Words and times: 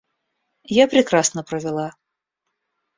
Я 0.73 0.87
прекрасно 0.87 1.43
провела. 1.43 1.93